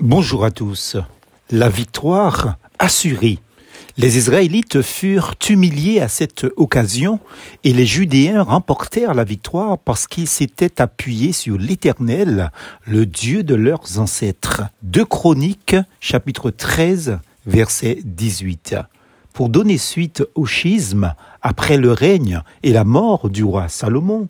[0.00, 0.96] Bonjour à tous.
[1.50, 3.40] La victoire assurée.
[3.96, 7.18] Les Israélites furent humiliés à cette occasion
[7.64, 12.52] et les Judéens remportèrent la victoire parce qu'ils s'étaient appuyés sur l'Éternel,
[12.86, 14.62] le Dieu de leurs ancêtres.
[14.84, 18.76] Deux Chroniques, chapitre 13, verset 18.
[19.32, 21.12] Pour donner suite au schisme,
[21.42, 24.28] après le règne et la mort du roi Salomon,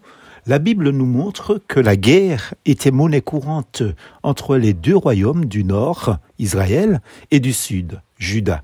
[0.48, 3.82] la Bible nous montre que la guerre était monnaie courante
[4.22, 8.62] entre les deux royaumes du nord, Israël, et du sud, Juda.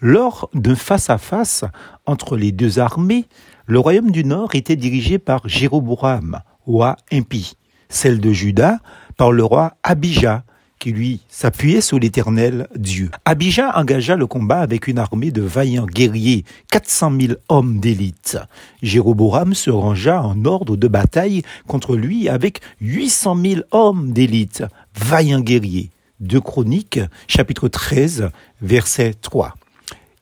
[0.00, 1.66] Lors d'un face-à-face
[2.06, 3.26] entre les deux armées,
[3.66, 7.58] le royaume du nord était dirigé par Jéroboam, roi impie,
[7.90, 8.78] celle de Juda
[9.18, 10.44] par le roi Abijah,
[10.92, 13.10] lui s'appuyait sur l'éternel Dieu.
[13.24, 18.38] Abijah engagea le combat avec une armée de vaillants guerriers, 400 000 hommes d'élite.
[18.82, 24.64] Jéroboam se rangea en ordre de bataille contre lui avec 800 000 hommes d'élite,
[24.94, 25.90] vaillants guerriers.
[26.20, 28.30] Deux Chroniques, chapitre 13,
[28.60, 29.54] verset 3.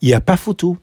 [0.03, 0.77] Il n'y a pas photo,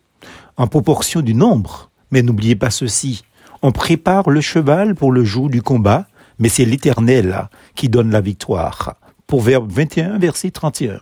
[0.57, 1.91] en proportion du nombre.
[2.11, 3.23] Mais n'oubliez pas ceci,
[3.61, 6.05] on prépare le cheval pour le jour du combat,
[6.39, 8.95] mais c'est l'Éternel qui donne la victoire
[9.33, 10.99] pour Verbe 21, verset 31.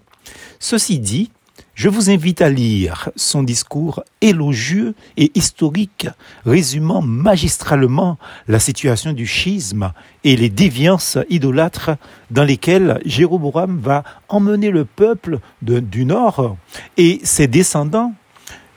[0.58, 1.32] Ceci dit,
[1.76, 6.08] je vous invite à lire son discours élogieux et historique,
[6.46, 9.92] résumant magistralement la situation du schisme
[10.24, 11.92] et les déviances idolâtres
[12.30, 16.56] dans lesquelles Jéroboam va emmener le peuple du Nord
[16.96, 18.14] et ses descendants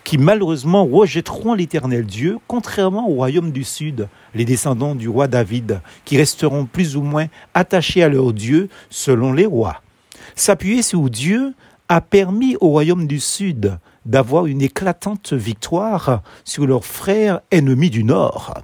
[0.04, 5.80] qui malheureusement rejetteront l'éternel Dieu, contrairement au royaume du Sud, les descendants du roi David,
[6.04, 9.80] qui resteront plus ou moins attachés à leur Dieu selon les rois.
[10.36, 11.54] S'appuyer sur Dieu
[11.88, 18.04] a permis au royaume du Sud d'avoir une éclatante victoire sur leurs frères ennemis du
[18.04, 18.54] Nord.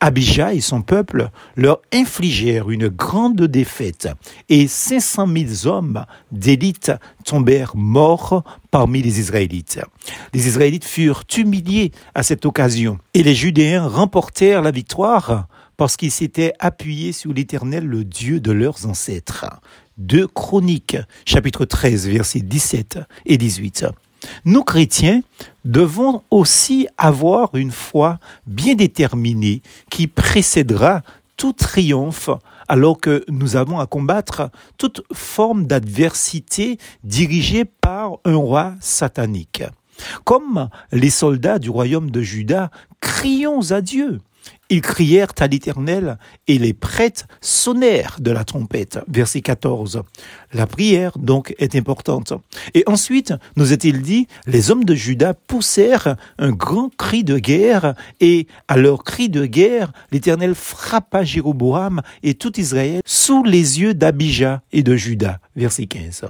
[0.00, 4.08] Abijah et son peuple leur infligèrent une grande défaite
[4.48, 5.26] et 500
[5.62, 6.92] 000 hommes d'élite
[7.24, 9.80] tombèrent morts parmi les Israélites.
[10.34, 16.10] Les Israélites furent humiliés à cette occasion et les Judéens remportèrent la victoire parce qu'ils
[16.10, 19.46] s'étaient appuyés sur l'Éternel, le Dieu de leurs ancêtres.
[19.98, 23.86] Deux Chroniques, chapitre 13, versets 17 et 18.
[24.44, 25.22] Nous, chrétiens,
[25.64, 31.02] devons aussi avoir une foi bien déterminée qui précédera
[31.36, 32.30] tout triomphe
[32.68, 39.62] alors que nous avons à combattre toute forme d'adversité dirigée par un roi satanique.
[40.24, 42.70] Comme les soldats du royaume de Juda,
[43.00, 44.20] crions à Dieu.
[44.68, 46.18] Ils crièrent à l'Éternel
[46.48, 48.98] et les prêtres sonnèrent de la trompette.
[49.08, 50.02] Verset 14.
[50.52, 52.32] La prière, donc, est importante.
[52.74, 57.94] Et ensuite, nous est-il dit, les hommes de Juda poussèrent un grand cri de guerre
[58.20, 63.94] et à leur cri de guerre, l'Éternel frappa Jéroboam et tout Israël sous les yeux
[63.94, 65.38] d'Abijah et de Juda.
[65.54, 66.24] Verset 15.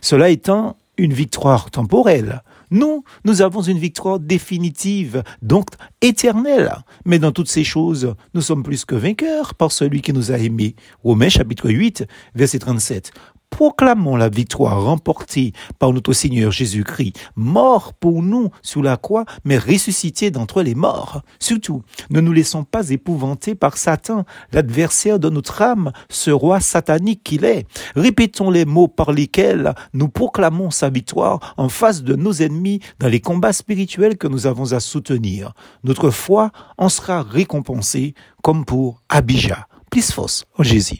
[0.00, 2.42] Cela étant une victoire temporelle.
[2.70, 5.66] Nous, nous avons une victoire définitive, donc
[6.00, 6.72] éternelle.
[7.04, 10.38] Mais dans toutes ces choses, nous sommes plus que vainqueurs par celui qui nous a
[10.38, 10.74] aimés.
[11.02, 13.12] Romains chapitre 8, verset 37
[13.50, 19.58] proclamons la victoire remportée par notre Seigneur Jésus-Christ, mort pour nous sous la croix, mais
[19.58, 21.22] ressuscité d'entre les morts.
[21.38, 27.22] Surtout, ne nous laissons pas épouvanter par Satan, l'adversaire de notre âme, ce roi satanique
[27.22, 27.66] qu'il est.
[27.96, 33.08] Répétons les mots par lesquels nous proclamons sa victoire en face de nos ennemis dans
[33.08, 35.52] les combats spirituels que nous avons à soutenir.
[35.84, 39.66] Notre foi en sera récompensée comme pour Abijah.
[39.90, 40.98] Plus force en Jésus.